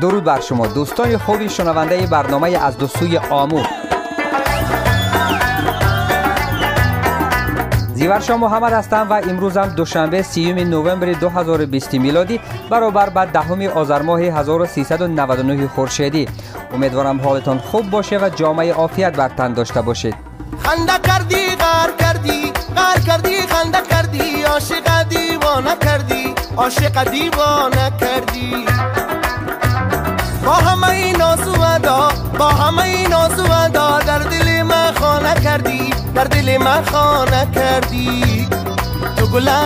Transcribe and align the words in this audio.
درود 0.00 0.24
بر 0.24 0.40
شما. 0.40 0.66
دوستان 0.66 1.18
خوبی 1.18 1.48
شنونده 1.48 2.06
برنامه 2.06 2.64
از 2.64 2.78
دو 2.78 2.86
سوی 2.86 3.18
آمو 3.18 3.62
زیورشا 7.94 8.36
محمد 8.36 8.72
هستم 8.72 9.06
و 9.10 9.12
امروزم 9.12 9.66
دوشنبه 9.66 10.22
سیوم 10.22 10.58
نوامبر 10.58 11.12
2020 11.12 11.94
میلادی 11.94 12.40
برابر 12.70 13.08
با 13.08 13.24
دهم 13.24 13.62
آذر 13.62 14.02
ماه 14.02 14.20
1399 14.20 15.68
خورشیدی. 15.68 16.28
امیدوارم 16.74 17.20
حالتان 17.20 17.58
خوب 17.58 17.90
باشه 17.90 18.18
و 18.18 18.28
جامعه 18.28 18.72
عافیت 18.72 19.16
بر 19.16 19.28
تن 19.28 19.52
داشته 19.52 19.82
باشید. 19.82 20.14
خنده 20.58 20.92
کردی 21.04 21.56
غر 21.56 21.90
کردی 21.98 22.52
غر 22.76 23.00
کردی 23.06 23.36
خنده 23.36 23.78
کردی 23.90 24.42
عاشق 24.42 25.02
دیوانه 25.08 25.76
کردی 25.80 26.34
عاشق 26.56 27.10
دیوانه 27.10 27.92
کردی. 28.00 28.64
با 30.44 30.52
همه 30.52 30.90
این 30.90 31.22
ادا 31.22 32.08
با 32.38 32.48
همه 32.48 32.82
این 32.82 33.14
ادا 33.14 33.98
در 33.98 34.18
دل 34.18 34.62
من 34.62 34.94
خانه 34.94 35.34
کردی 35.34 35.90
در 36.14 36.24
دل 36.24 36.56
من 36.56 36.84
خانه 36.84 37.48
کردی. 37.54 38.48
تو 39.16 39.26
گلم 39.26 39.62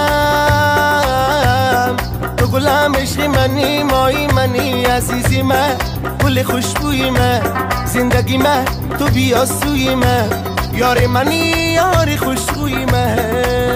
تو 2.37 2.47
گلم 2.47 2.95
عشق 2.95 3.21
منی 3.21 3.83
مایی 3.83 4.27
منی 4.27 4.85
عزیزی 4.85 5.43
من 5.43 5.77
گل 6.25 6.43
خوشبوی 6.43 7.11
من 7.11 7.41
زندگی 7.87 8.37
من 8.37 8.65
تو 8.99 9.07
بیا 9.07 9.47
سوی 9.47 9.95
من. 9.95 10.29
یار 10.75 11.07
منی 11.07 11.53
یار 11.75 12.17
خوشبوی 12.17 12.85
من. 12.85 13.68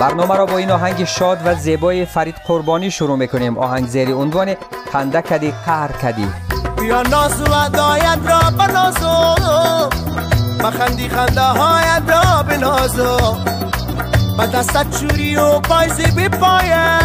برنامه 0.00 0.36
را 0.36 0.46
با 0.46 0.58
این 0.58 0.70
آهنگ 0.70 1.04
شاد 1.04 1.38
و 1.44 1.54
زیبای 1.54 2.06
فرید 2.06 2.34
قربانی 2.46 2.90
شروع 2.90 3.16
می‌کنیم. 3.16 3.58
آهنگ 3.58 3.86
زیر 3.86 4.14
عنوان 4.14 4.54
خنده 4.92 5.22
کدی 5.22 5.54
قهر 5.66 5.92
کدی 5.92 6.28
بیا 6.80 7.02
ناز 7.02 7.42
و 7.42 7.68
دایت 7.72 8.18
را 8.28 8.40
بنازو 8.58 9.34
بخندی 10.64 11.08
خنده 11.08 11.40
هایت 11.40 12.02
را 12.08 12.42
بنازو 12.42 13.36
با 14.38 14.46
دستت 14.46 15.00
چوری 15.00 15.36
و 15.36 15.60
پایزی 15.60 16.10
بی 16.10 16.28
پایه. 16.28 16.98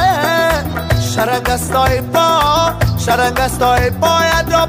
شرنگستای 1.16 2.02
پا 2.02 2.74
شرنگستای 3.06 3.90
پایت 3.90 4.46
را 4.52 4.66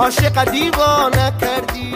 عاشق 0.00 0.50
دیوانه 0.50 1.32
کردی. 1.40 1.94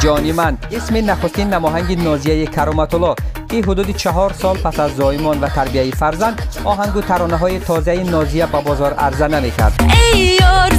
جانی 0.00 0.32
من 0.32 0.58
اسم 0.72 1.10
نخستین 1.10 1.54
نماهنگ 1.54 2.02
نازیه 2.04 2.46
کرامت 2.46 2.94
الله 2.94 3.14
که 3.50 3.56
حدود 3.56 3.96
چهار 3.96 4.32
سال 4.32 4.56
پس 4.56 4.80
از 4.80 4.96
زایمان 4.96 5.40
و 5.40 5.48
تربیه 5.48 5.90
فرزند 5.90 6.42
آهنگ 6.64 6.96
و 6.96 7.00
ترانه 7.00 7.36
های 7.36 7.58
تازه 7.58 8.02
نازیه 8.02 8.46
به 8.46 8.60
بازار 8.60 8.92
عرضه 8.94 9.28
نمی‌کرد. 9.28 9.80
ای 10.12 10.20
یار 10.40 10.72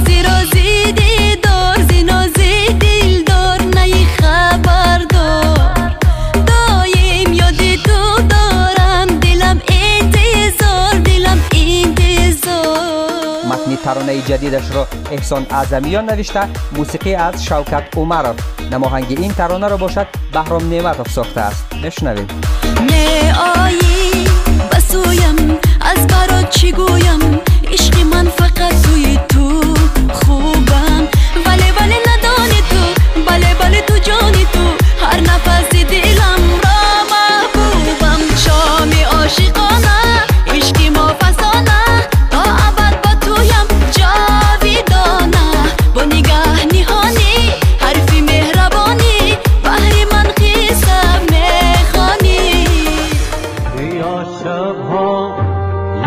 زی 2.36 2.72
دل 2.80 3.24
دار 3.26 3.62
نی 3.62 4.04
خبر 4.04 4.98
دار 4.98 5.69
ترانه 13.84 14.20
جدیدش 14.20 14.70
را 14.74 14.88
احسان 15.10 15.46
اعظمیان 15.50 16.10
نوشته. 16.10 16.40
موسیقی 16.72 17.14
از 17.14 17.44
شوکت 17.44 17.82
عمرов 17.96 18.36
نماهنگ 18.72 19.06
این 19.08 19.32
ترانه 19.32 19.68
را 19.68 19.76
باشد 19.76 20.06
بهرام 20.32 20.68
نعمتov 20.70 21.08
ساخته 21.08 21.40
است. 21.40 21.70
بشنویم. 21.84 22.26
نه 22.90 23.34
آیی 23.62 24.28
بسویم. 24.72 25.58
از 25.80 26.06
برات 26.06 26.50
چی 26.50 26.72
گویم؟ 26.72 27.40
عشق 27.72 27.98
من 28.00 28.28
فقط 28.28 28.82
توی 28.82 29.18
تو 29.28 29.74
خوبم. 30.12 31.08
ولی 31.46 31.70
ولی 31.80 31.98
ندانی 32.08 32.60
تو 32.70 33.00
بله 33.26 33.54
بله 33.54 33.80
تو 33.80 33.98
جانی 33.98 34.46
تو. 34.52 34.64
هر 35.06 35.20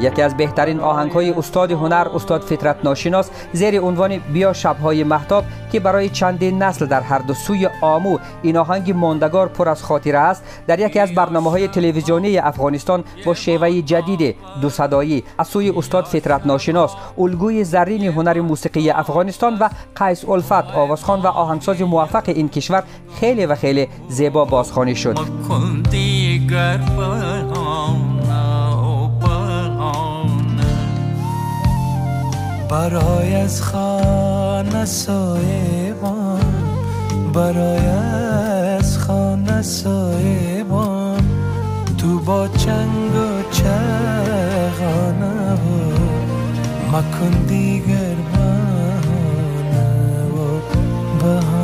یکی 0.00 0.22
از 0.22 0.36
بهترین 0.36 0.80
آهنگ 0.80 1.10
های 1.10 1.30
استاد 1.30 1.72
هنر 1.72 2.06
استاد 2.14 2.40
فطرت 2.40 2.76
ناشناس 2.84 3.30
زیر 3.52 3.80
عنوان 3.80 4.18
بیا 4.18 4.52
شبهای 4.52 5.04
محتاب 5.04 5.44
که 5.72 5.80
برای 5.80 6.08
چندین 6.08 6.62
نسل 6.62 6.86
در 6.86 7.00
هر 7.00 7.18
دو 7.18 7.34
سوی 7.34 7.68
آمو 7.80 8.18
این 8.42 8.56
آهنگ 8.56 8.90
ماندگار 8.90 9.48
پر 9.48 9.68
از 9.68 9.82
خاطره 9.82 10.18
است 10.18 10.44
در 10.66 10.80
یکی 10.80 10.98
از 10.98 11.14
برنامه 11.14 11.50
های 11.50 11.68
تلویزیونی 11.68 12.38
افغانستان 12.38 13.04
با 13.26 13.34
شیوه 13.34 13.82
جدید 13.82 14.36
دو 14.62 14.70
صدایی 14.70 15.24
از 15.38 15.48
سوی 15.48 15.70
استاد 15.70 16.04
فطرت 16.04 16.46
ناشناس 16.46 16.94
الگوی 17.18 17.64
زرین 17.64 18.04
هنر 18.04 18.40
موسیقی 18.40 18.90
افغانستان 18.90 19.58
و 19.58 19.68
قیس 19.96 20.28
الفت 20.28 20.52
آوازخوان 20.52 21.20
و 21.20 21.26
آهنگساز 21.26 21.82
موفق 21.82 22.22
این 22.26 22.48
کشور 22.48 22.82
خیلی 23.20 23.46
و 23.46 23.54
خیلی 23.54 23.88
زیبا 24.08 24.44
بازخوانی 24.44 24.96
شد. 24.96 25.18
برای 32.70 33.34
از 33.34 33.62
خانه 33.62 34.84
سایبان 34.84 36.40
برای 37.34 37.86
از 37.86 38.98
خانه 38.98 39.62
سایبان. 39.62 41.20
تو 41.98 42.18
با 42.18 42.48
چنگ 42.48 43.14
و 43.14 43.42
چغانه 43.52 45.52
و 45.52 45.54
مکن 46.92 47.44
دیگر 47.48 48.14
بهانه 48.32 50.24
و 50.24 50.60
بهانه. 51.18 51.59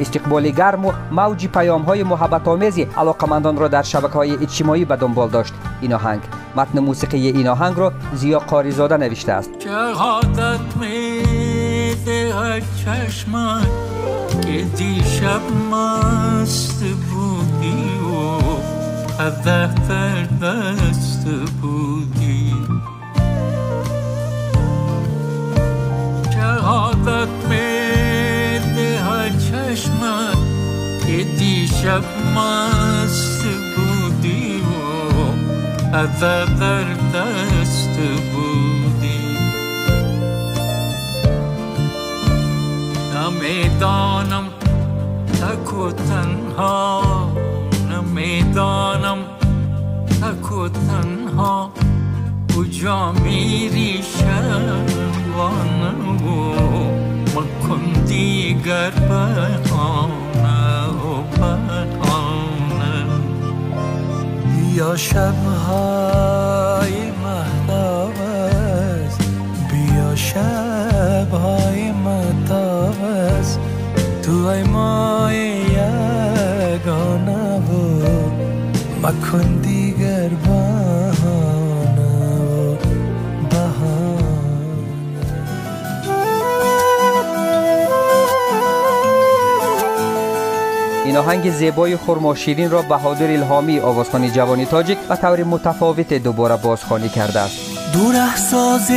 استقبال 0.00 0.50
گرم 0.50 0.86
و 0.86 0.92
موج 1.10 1.46
پیام 1.46 1.82
های 1.82 2.02
محبت 2.02 2.48
آمیزی 2.48 2.82
علاقمندان 2.82 3.56
را 3.56 3.68
در 3.68 3.82
شبکه 3.82 4.14
های 4.14 4.32
اجتماعی 4.32 4.84
به 4.84 4.96
دنبال 4.96 5.28
داشت 5.28 5.54
این 5.80 5.94
آهنگ 5.94 6.20
متن 6.56 6.78
موسیقی 6.78 7.28
این 7.28 7.48
آهنگ 7.48 7.78
را 7.78 7.92
زیا 8.14 8.38
قاریزاده 8.38 8.96
نوشته 8.96 9.32
است 9.32 9.50
شهادت 9.64 10.76
می 10.80 11.94
دهد 12.06 12.62
چشمت 12.84 13.68
که 14.42 14.64
دیشب 14.76 15.40
مست 15.72 16.84
بودی 16.84 17.88
و 19.18 19.30
دست 20.40 21.26
بودی 21.60 22.17
دیشب 31.78 32.04
مست 32.36 33.44
بودی 33.76 34.60
و 34.60 34.62
قدح 35.96 36.44
در 36.60 36.84
دست 37.14 37.96
بودی. 38.32 39.22
نمی‌دانم 43.14 44.44
تک 45.32 45.72
و 45.74 45.92
تنها 45.92 47.02
نمی‌دانم 47.90 49.18
تک 50.20 50.52
و 50.52 50.68
تنها 50.68 51.72
کجا 52.56 53.12
میری 53.12 54.02
شبانه 54.18 55.90
و 56.26 56.54
مکن 57.34 57.82
دیگر 58.06 58.90
بهانه 58.90 59.67
بهانه 61.38 63.04
یا 64.74 64.96
شبهای 64.96 66.92
مهتاب 67.10 68.12
است 68.20 69.20
بیا 69.70 70.16
شبهای 70.16 71.92
مهتاب 71.92 73.04
است 73.04 73.60
تو 74.22 74.46
ای 74.46 74.62
مای 74.62 75.36
یگانه 76.76 77.60
بود 77.60 78.32
مکن 79.02 79.60
آهنگ 91.18 91.50
زیبای 91.50 91.96
خرما 91.96 92.34
شیرین 92.34 92.70
را 92.70 92.82
بهادر 92.82 93.30
الهامی 93.30 93.80
آوازخوان 93.80 94.32
جوانی 94.32 94.66
تاجیک 94.66 94.98
و 95.08 95.16
طور 95.16 95.44
متفاوت 95.44 96.14
دوباره 96.14 96.56
بازخوانی 96.56 97.08
کرده 97.08 97.40
است. 97.40 97.56
دوره 97.92 98.36
ساز 98.36 98.90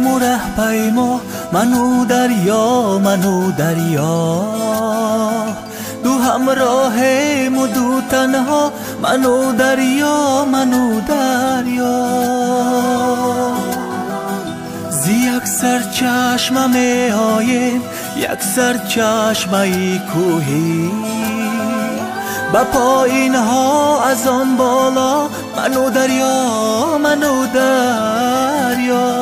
مره 0.00 0.40
پیما 0.56 1.20
منو 1.52 2.04
دریا 2.04 2.98
منو 2.98 3.52
دریا. 3.52 4.44
دو 6.04 6.10
همراه 6.10 7.00
مو 7.48 7.66
دو 7.66 8.00
تنها 8.10 8.72
منو 9.02 9.52
دریا 9.52 10.44
منو 10.44 11.00
دریا. 11.00 12.06
زی 14.90 15.12
یک 15.12 15.44
سر 15.44 15.80
چشمه 15.92 16.66
می 16.66 17.10
آیم 17.12 17.82
یک 18.16 18.42
سر 18.42 18.78
چشمه 18.78 19.98
کوهی. 19.98 20.90
با 22.52 22.64
پایین 22.64 23.34
ها 23.34 24.04
از 24.04 24.26
آن 24.26 24.56
بالا 24.56 25.28
منو 25.56 25.90
دریا 25.90 26.98
منو 26.98 27.46
دریا. 27.46 29.16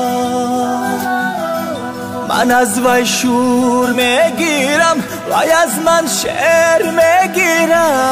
من 2.29 2.50
از 2.50 2.79
وی 2.79 3.06
شور 3.06 3.91
می‌گیرم 3.91 4.97
وی 5.31 5.50
از 5.53 5.79
من 5.85 6.06
شعر 6.06 6.82
می‌گیرم 6.91 8.05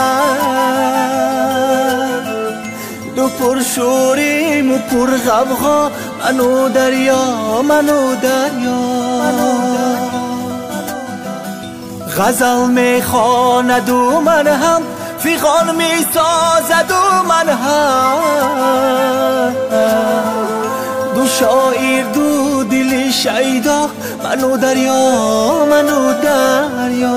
دو 3.16 3.28
پر 3.28 3.62
شوریم 3.62 4.72
و 4.72 4.78
پر 4.78 5.06
غمها 5.06 5.90
منو 6.24 6.68
دریا 6.68 7.62
منو 7.62 8.16
دریا. 8.16 8.82
غزل 12.18 12.66
می‌خواند 12.68 13.90
و 13.90 14.20
من 14.20 14.46
هم 14.46 14.82
فیغان 15.22 15.76
می‌سازد 15.76 16.90
و 16.90 17.22
من 17.28 17.48
هم. 17.48 18.18
دو 21.14 21.26
شاعر 21.26 22.04
دو 22.14 22.64
دل 22.64 23.10
شیدا 23.10 23.90
منو 24.24 24.56
دریا 24.56 25.00
منو 25.70 26.12
دریا. 26.22 27.16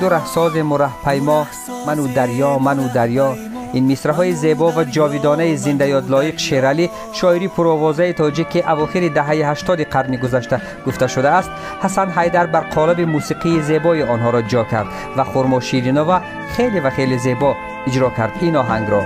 دو 0.00 0.08
رهساز 0.08 0.56
مره 0.56 0.88
پیما 1.04 1.46
منو 1.86 2.06
دریا 2.06 2.58
منو 2.58 2.88
دریا. 2.88 3.53
این 3.74 3.84
میسرهای 3.84 4.32
زیبا 4.32 4.72
و 4.72 4.84
جاویدانه 4.84 5.56
زنده 5.56 5.88
یاد 5.88 6.10
لایق 6.10 6.38
شیرالی 6.38 6.90
شاعری 7.12 7.48
پروازه 7.48 8.12
تاجیک 8.12 8.48
که 8.48 8.70
اواخر 8.72 9.08
دهه 9.08 9.30
80 9.30 9.80
قرن 9.80 10.16
گذشته 10.16 10.60
گفته 10.86 11.06
شده 11.06 11.28
است 11.28 11.50
حسن 11.82 12.10
حیدر 12.10 12.46
بر 12.46 12.60
قالب 12.60 13.00
موسیقی 13.00 13.60
زیبای 13.62 14.02
آنها 14.02 14.30
را 14.30 14.42
جا 14.42 14.64
کرد 14.64 14.86
و 15.16 15.24
خورما 15.24 15.60
شیرینوا 15.60 16.20
خیلی 16.56 16.80
و 16.80 16.90
خیلی 16.90 17.18
زیبا 17.18 17.56
اجرا 17.86 18.10
کرد 18.10 18.32
این 18.40 18.56
آهنگ 18.56 18.90
را. 18.90 19.02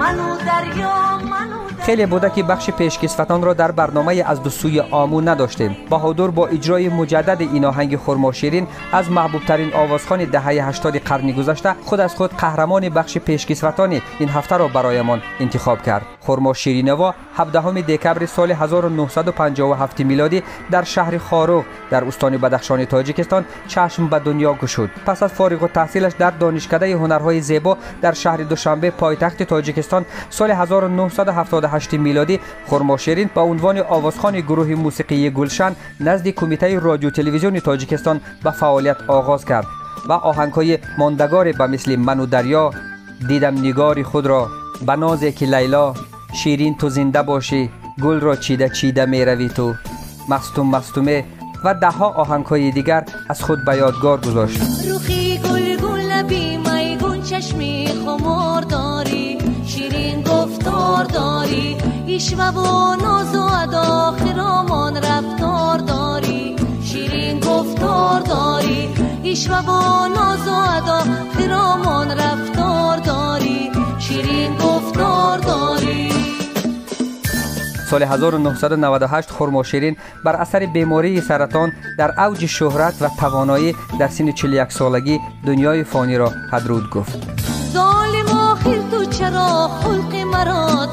منو 0.00 0.28
دریا 0.46 0.94
منو 1.30 1.62
دریا 1.78 1.79
خیلی 1.90 2.06
بوده 2.06 2.30
که 2.30 2.42
بخش 2.42 2.70
پیشکسوتان 2.70 3.42
را 3.42 3.54
در 3.54 3.70
برنامه 3.70 4.24
از 4.26 4.42
دو 4.42 4.50
سوی 4.50 4.80
آمو 4.80 5.20
نداشتیم. 5.20 5.76
بهادر 5.90 6.26
با 6.26 6.46
اجرای 6.46 6.88
مجدد 6.88 7.40
این 7.40 7.64
آهنگ 7.64 7.96
خرما 7.96 8.32
شیرین 8.32 8.66
از 8.92 9.10
محبوب 9.10 9.44
ترین 9.44 9.74
آوازخوان 9.74 10.24
دهه 10.24 10.48
80 10.48 10.96
قرن 10.96 11.32
گذشته 11.32 11.74
خود 11.84 12.00
از 12.00 12.14
خود 12.14 12.30
قهرمان 12.30 12.88
بخش 12.88 13.18
پیشکسوتان 13.18 14.00
این 14.18 14.28
هفته 14.28 14.56
را 14.56 14.68
برایمان 14.68 15.22
انتخاب 15.40 15.82
کرد. 15.82 16.06
خرما 16.20 16.54
شیرینوا 16.54 17.14
17 17.34 17.82
دکبر 17.82 18.26
سال 18.26 18.52
1957 18.52 20.00
میلادی 20.00 20.42
در 20.70 20.82
شهر 20.82 21.18
خاروغ 21.18 21.64
در 21.90 22.04
استان 22.04 22.36
بدخشان 22.36 22.84
تاجیکستان 22.84 23.44
چشم 23.68 24.06
به 24.06 24.18
دنیا 24.18 24.54
گشود. 24.54 24.90
پس 25.06 25.22
از 25.22 25.32
فارغ 25.32 25.62
التحصیلش 25.62 26.12
در 26.18 26.30
دانشکده 26.30 26.92
هنرهای 26.92 27.40
زیبا 27.40 27.76
در 28.02 28.12
شهر 28.12 28.36
دوشنبه 28.36 28.90
پایتخت 28.90 29.42
تاجیکستان 29.42 30.04
سال 30.30 30.50
1978 30.50 31.79
میلادی 31.92 32.40
خرما 32.66 32.96
شیرین 32.96 33.30
به 33.34 33.40
عنوان 33.40 33.78
آوازخوان 33.78 34.40
گروه 34.40 34.74
موسیقی 34.74 35.30
گلشن 35.30 35.76
نزد 36.00 36.28
کمیته 36.28 36.78
رادیو 36.78 37.10
تلویزیون 37.10 37.60
تاجیکستان 37.60 38.20
به 38.44 38.50
فعالیت 38.50 38.96
آغاز 39.08 39.44
کرد 39.44 39.66
و 40.08 40.12
آهنگهای 40.12 40.78
ماندگار 40.98 41.52
به 41.52 41.66
مثل 41.66 41.96
منو 41.96 42.26
دریا 42.26 42.70
دیدم 43.28 43.58
نگاری 43.58 44.02
خود 44.02 44.26
را. 44.26 44.48
به 44.86 44.96
نازی 44.96 45.32
که 45.32 45.46
لیلا 45.46 45.94
شیرین 46.32 46.76
تو 46.76 46.88
زنده 46.88 47.22
باشی 47.22 47.70
گل 48.02 48.20
را 48.20 48.36
چیده 48.36 48.68
چیده 48.68 49.06
می 49.06 49.24
روی 49.24 49.48
تو. 49.48 49.74
مستوم 50.28 50.70
مستومه 50.70 51.24
و 51.64 51.74
ده 51.74 51.90
ها 51.90 52.08
آهنگ 52.08 52.46
های 52.46 52.70
دیگر 52.70 53.04
از 53.28 53.42
خود 53.42 53.64
به 53.64 53.76
یادگار 53.76 54.20
گذاشت. 54.20 54.60
روخی 54.88 55.38
گل 55.38 55.76
گل 55.76 56.22
میگون 56.22 57.22
چشمی 57.22 57.88
خمار 58.04 58.62
داری. 58.62 59.29
ایشوه 62.20 62.48
و 62.48 62.96
ناز 62.96 63.34
و 63.34 63.42
ادا 63.42 64.12
خرامان 64.12 64.96
رفتار 64.96 65.78
داری. 65.78 66.56
شیرین 66.84 67.40
گفتار 67.40 68.20
داری. 68.20 68.88
ایشوه 69.22 69.58
و 69.58 70.08
ناز 70.08 70.48
و 70.48 70.52
ادا 70.52 71.04
خرامان 71.38 72.10
رفتار 72.10 72.96
داری. 72.96 73.70
شیرین 73.98 74.54
گفتار 74.54 75.38
داری. 75.38 76.12
سال 77.90 78.02
1998 78.02 79.30
خرما 79.30 79.62
شیرین 79.62 79.96
بر 80.24 80.36
اثر 80.36 80.66
بیماری 80.66 81.20
سرطان 81.20 81.72
در 81.98 82.20
اوج 82.20 82.46
شهرت 82.46 83.02
و 83.02 83.08
توانایی 83.20 83.74
در 84.00 84.08
سن 84.08 84.32
41 84.32 84.72
سالگی 84.72 85.20
دنیای 85.46 85.84
فانی 85.84 86.16
را 86.16 86.32
هدرود 86.52 86.90
گفت. 86.90 87.18
ظالم 87.72 88.26
آخر 88.26 88.78
تو 88.90 89.04
چرا 89.04 89.68
خلق 89.68 90.14
مرا 90.14 90.86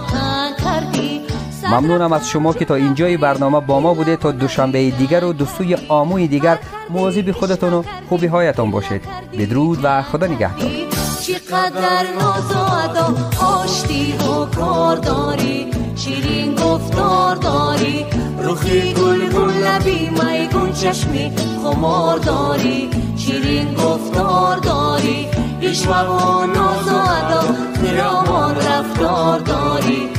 ممنونم 1.72 2.14
از 2.14 2.30
شما 2.30 2.54
که 2.54 2.66
تا 2.66 2.76
اینجای 2.76 3.18
برنامه 3.18 3.60
با 3.60 3.80
ما 3.80 3.94
بوده. 3.94 4.16
تا 4.16 4.32
دوشنبه 4.32 4.90
دیگر 4.90 5.24
و 5.24 5.34
دوستوی 5.34 5.78
آموی 5.90 6.28
دیگر 6.28 6.60
مواظب 6.90 7.32
خودتان 7.32 7.74
و 7.74 7.84
خوبی 8.10 8.28
هایتان 8.28 8.72
باشید. 8.72 9.02
بدرود 9.40 9.80
و 9.84 10.02
خدا 10.02 10.28
نگهدار. 10.28 10.72
چقدر 11.22 12.06
ناز 12.20 12.52
و 12.52 12.74
ادا 12.90 13.16
آشتی 13.46 14.14
و 14.14 14.46
کار 14.46 14.96
داری 14.96 15.68
شیرین 15.96 16.56
گفتار 16.56 17.36
داری. 17.36 18.06
روخی 18.44 18.94
گل 18.94 19.30
گل 19.30 19.52
لبی 19.52 20.10
میگون 20.10 20.74
چشمی 20.74 21.32
خمار 21.64 22.18
داری. 22.18 22.90
شیرین 23.18 23.74
گفتار 23.74 24.58
داری. 24.58 25.28
ایشوه 25.62 26.02
و 26.02 26.46
ناز 26.46 26.88
و 26.88 26.96
ادا 26.96 27.58
رفتار 28.52 29.40
داری. 29.40 30.10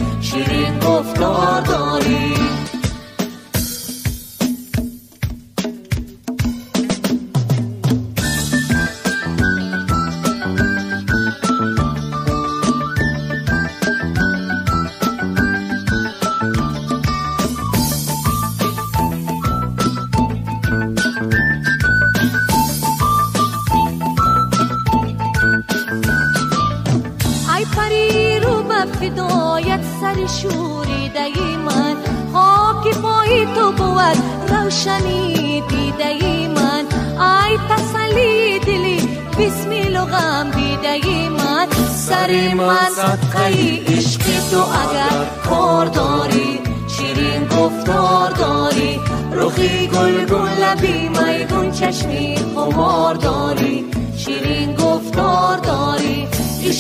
شوریده 30.43 31.57
من. 31.57 31.97
خاک 32.33 32.97
پای 32.99 33.47
تو 33.55 33.73
بود 33.73 34.19
روشنی 34.49 35.61
دیده 35.61 36.49
من. 36.49 36.85
ای 37.21 37.59
تسلی 37.71 38.59
دلی 38.59 39.09
بسمیل 39.39 39.97
و 39.97 40.05
غم 40.05 40.51
دیده 40.51 41.29
من. 41.29 41.67
سر 41.97 42.55
من 42.55 42.91
صدقه 42.97 43.49
عشق 43.87 44.23
تو 44.51 44.59
اگر 44.59 45.25
کار 45.49 45.87
داری 45.87 46.61
شیرین 46.89 47.45
گفتار 47.45 48.31
داری. 48.31 49.01
روخی 49.33 49.87
گل 49.87 50.25
گل 50.25 50.49
لبی 50.63 51.09
میدون 51.09 51.71
چشمی 51.71 52.37
خمار 52.55 53.15
داری. 53.15 53.85
شیرین 54.17 54.75
گفتار 54.75 55.57
داری. 55.57 56.29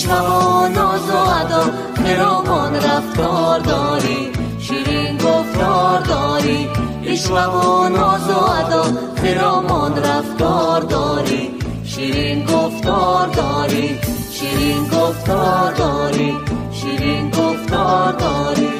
و 0.06 0.68
ناز 0.68 1.10
و 1.10 1.16
ادا 1.16 1.64
خرامان 2.04 2.74
رفتار 2.74 3.60
داری؟ 3.60 4.30
شیرین 4.60 5.16
گفتار 5.16 6.00
داری؟ 6.00 6.68
و 7.30 7.88
ناز 7.88 8.30
و 8.30 8.38
ادا 8.38 8.82
خرامان 9.22 9.96
رفتار 9.96 10.80
داری؟ 10.80 11.50
شیرین 11.84 12.44
گفتار 12.44 13.26
داری 13.26 13.98
شیرین 14.30 14.84
گفتار 14.84 15.72
داری 15.72 16.36
شیرین 16.72 17.30
گفتار 17.30 18.12
داری. 18.12 18.77